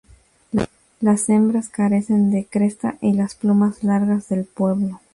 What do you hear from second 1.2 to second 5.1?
hembras carecen de cresta y las plumas largas del pueblo.